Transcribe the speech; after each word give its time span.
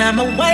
i'm 0.00 0.18
away. 0.18 0.47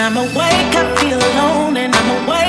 I'm 0.00 0.16
awake, 0.16 0.32
I 0.32 0.96
feel 0.96 1.18
alone, 1.18 1.76
and 1.76 1.94
I'm 1.94 2.24
awake. 2.24 2.39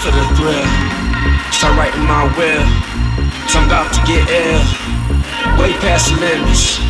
for 0.00 0.12
the 0.16 0.24
thrill. 0.32 0.64
Start 1.52 1.76
writing 1.76 2.00
my 2.08 2.24
will. 2.32 2.64
So 3.52 3.60
I'm 3.60 3.68
about 3.68 3.92
to 3.92 4.00
get 4.08 4.24
ill. 4.32 4.64
Way 5.60 5.76
past 5.84 6.08
the 6.08 6.16
limits. 6.16 6.80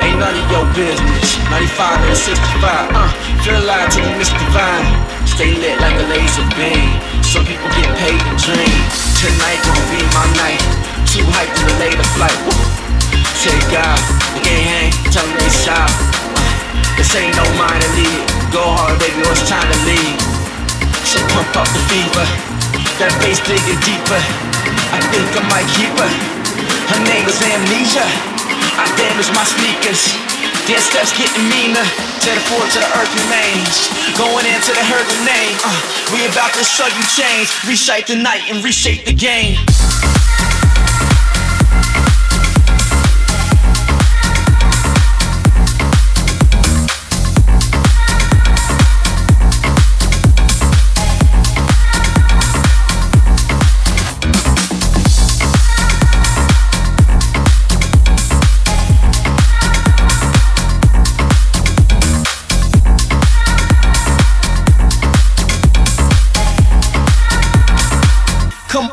Ain't 0.00 0.16
none 0.16 0.32
of 0.32 0.46
your 0.48 0.64
business. 0.72 1.36
95 1.52 2.08
and 2.08 2.16
65. 2.16 2.88
Uh, 2.96 3.12
feel 3.44 3.60
alive 3.60 3.92
to 3.92 4.00
the 4.00 4.12
Mr. 4.16 4.32
Divine. 4.40 4.88
Stay 5.28 5.52
lit 5.60 5.76
like 5.76 5.92
a 5.92 6.06
laser 6.08 6.46
beam. 6.56 6.88
Some 7.20 7.44
people 7.44 7.68
get 7.76 7.84
paid 8.00 8.16
to 8.16 8.32
dream. 8.40 8.80
Tonight 9.20 9.60
gonna 9.60 9.84
be 9.92 10.00
my 10.16 10.24
night. 10.40 10.62
Too 11.04 11.26
hyped 11.36 11.52
to 11.60 11.62
delay 11.68 11.92
the 11.92 12.08
flight. 12.16 12.38
Woo. 12.48 12.56
Take 13.44 13.60
God, 13.68 14.00
they 14.32 14.40
can't 14.40 14.64
hang, 14.64 14.92
tell 15.12 15.26
me 15.28 15.36
they. 15.52 15.92
This 16.96 17.12
ain't 17.12 17.36
no 17.36 17.44
minor 17.60 17.92
league. 17.92 18.24
Go 18.48 18.64
hard, 18.64 18.96
baby, 18.96 19.20
it's 19.28 19.44
time 19.52 19.68
to 19.68 19.78
leave. 19.84 20.16
So 21.04 21.20
pump 21.28 21.52
up 21.60 21.68
the 21.68 21.82
fever. 21.92 22.53
That 23.02 23.10
bass 23.18 23.42
digging 23.42 23.82
deeper. 23.82 24.22
I 24.94 25.02
think 25.10 25.26
I 25.34 25.42
might 25.50 25.66
keep 25.74 25.90
her. 25.98 26.12
Her 26.94 27.00
name 27.10 27.26
is 27.26 27.42
Amnesia. 27.42 28.06
I 28.78 28.86
damaged 28.94 29.34
my 29.34 29.42
sneakers. 29.42 30.14
Dead 30.70 30.78
steps 30.78 31.10
getting 31.18 31.42
meaner. 31.50 31.82
To 31.82 32.28
the 32.30 32.42
floor, 32.46 32.62
to 32.62 32.78
the 32.78 32.90
earth 32.94 33.10
remains. 33.18 33.90
Going 34.14 34.46
into 34.46 34.70
the 34.70 34.84
herd 34.86 35.10
name. 35.26 35.58
Uh, 35.66 35.74
we 36.14 36.22
about 36.30 36.54
to 36.54 36.62
show 36.62 36.86
you 36.86 37.02
change. 37.10 37.50
Reshape 37.66 38.06
the 38.06 38.14
night 38.14 38.46
and 38.46 38.62
reshape 38.62 39.02
the 39.02 39.12
game. 39.12 39.58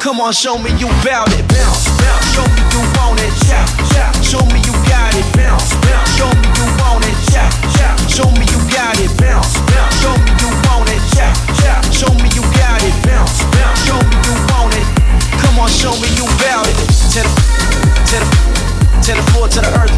Come 0.01 0.19
on, 0.19 0.33
show 0.33 0.57
me 0.57 0.71
you 0.81 0.89
bout 1.05 1.29
it. 1.29 1.45
Bounce, 1.45 1.85
bounce. 2.01 2.33
Show 2.33 2.41
me 2.41 2.61
you 2.73 2.81
want 2.97 3.21
it. 3.21 3.29
Shout, 3.45 3.69
shout. 3.93 4.09
Show 4.25 4.41
me 4.49 4.57
you 4.65 4.73
got 4.89 5.13
it. 5.13 5.21
Bounce, 5.37 5.77
bounce. 5.85 6.17
Show 6.17 6.25
me 6.41 6.49
you 6.57 6.65
want 6.81 7.05
it. 7.05 7.13
Shout, 7.29 7.53
shout. 7.77 8.01
Show 8.09 8.25
me 8.33 8.49
you 8.49 8.57
got 8.73 8.97
it. 8.97 9.13
Bounce, 9.21 9.61
bounce. 9.69 9.93
Show 10.01 10.17
me 10.25 10.33
you 10.41 10.49
want 10.65 10.89
it. 10.89 10.97
Shout, 11.13 11.37
shout. 11.61 11.85
Show 11.93 12.09
me 12.17 12.33
you 12.33 12.41
got 12.57 12.81
it. 12.81 12.97
Bounce, 13.05 13.45
bounce. 13.53 13.77
Show 13.85 14.01
me 14.01 14.17
you 14.25 14.33
want 14.49 14.73
it. 14.73 14.85
Come 15.37 15.61
on, 15.61 15.69
show 15.69 15.93
me 16.01 16.09
you 16.17 16.25
bout 16.41 16.65
it. 16.65 16.77
To 17.13 17.21
the, 17.21 17.29
to 18.09 18.15
the, 18.17 18.27
to 19.05 19.11
the 19.13 19.23
floor, 19.29 19.53
to 19.53 19.61
the 19.61 19.69
earth 19.77 19.90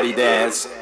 Everybody 0.00 0.22
dance. 0.22 0.79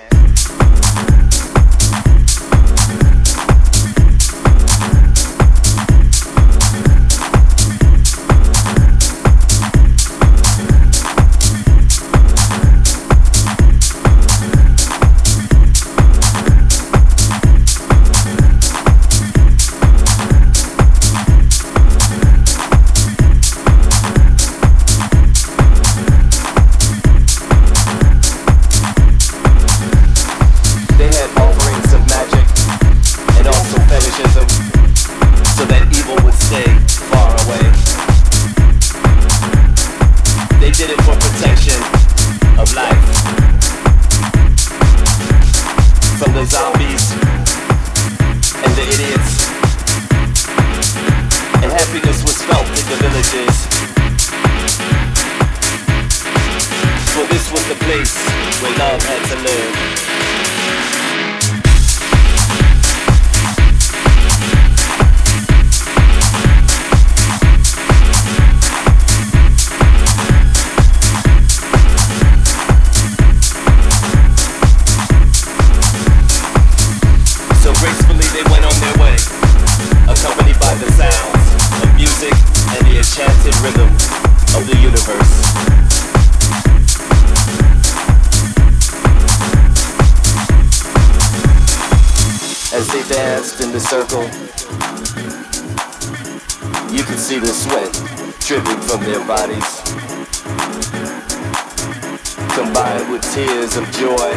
combined 102.59 103.09
with 103.13 103.23
tears 103.33 103.77
of 103.77 103.85
joy. 103.95 104.31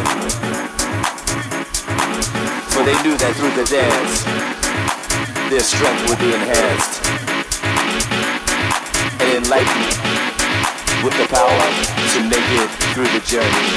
For 2.70 2.86
they 2.86 2.94
knew 3.02 3.18
that 3.18 3.34
through 3.34 3.50
the 3.58 3.66
dance, 3.66 4.22
their 5.50 5.58
strength 5.58 6.06
would 6.06 6.22
be 6.22 6.30
enhanced 6.30 7.02
and 9.18 9.42
enlightened 9.42 9.90
with 11.02 11.18
the 11.18 11.26
power 11.34 11.66
to 12.14 12.18
make 12.30 12.46
it 12.62 12.70
through 12.94 13.10
the 13.10 13.22
journey. 13.26 13.74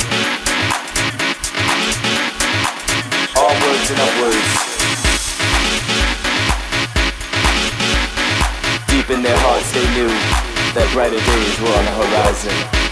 Onwards 3.34 3.90
and 3.90 4.00
upwards. 4.06 4.54
Deep 8.94 9.10
in 9.10 9.24
their 9.26 9.40
hearts 9.42 9.74
they 9.74 9.90
knew 9.98 10.14
that 10.78 10.86
brighter 10.94 11.18
days 11.18 11.56
were 11.66 11.74
on 11.74 11.86
the 11.90 11.96
horizon. 11.98 12.85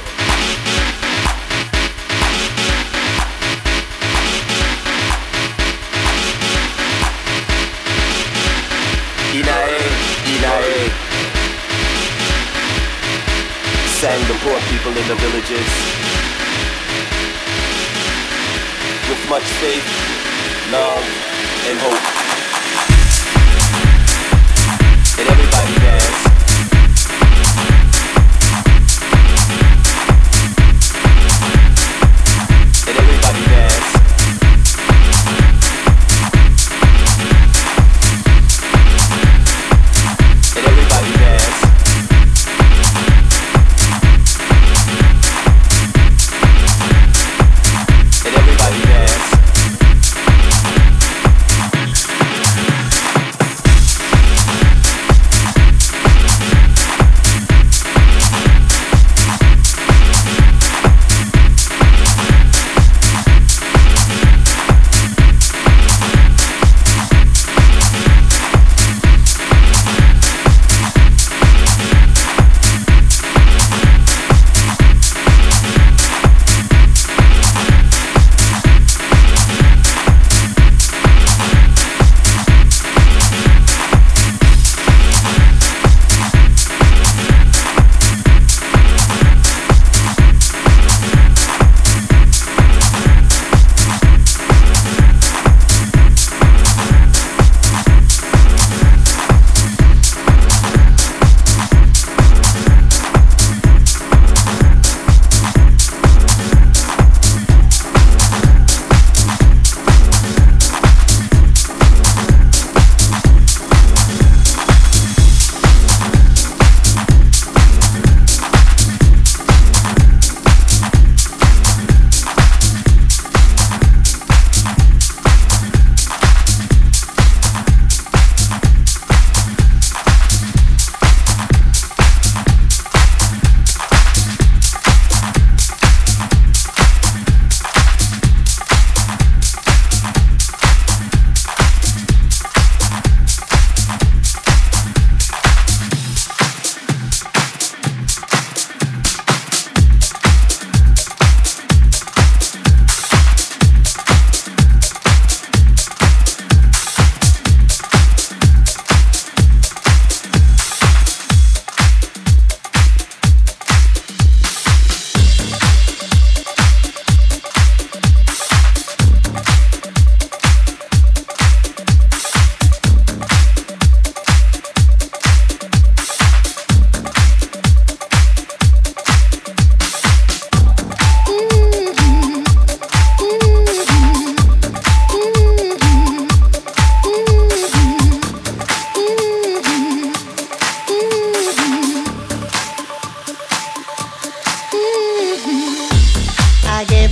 Sang 14.03 14.19
the 14.27 14.33
poor 14.43 14.59
people 14.67 14.91
in 14.91 15.07
the 15.07 15.15
villages. 15.15 15.69
With 19.07 19.29
much 19.29 19.47
faith, 19.63 19.87
love, 20.73 21.05
and 21.69 21.79
hope 21.79 22.22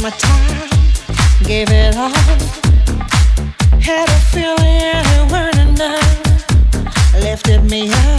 my 0.01 0.09
time, 0.09 0.69
gave 1.43 1.69
it 1.69 1.95
all. 1.95 2.09
Had 3.79 4.09
a 4.09 4.19
feeling 4.31 4.81
it 4.81 5.31
weren't 5.31 5.57
enough. 5.57 7.13
Lifted 7.21 7.63
me 7.69 7.91
up, 7.91 8.10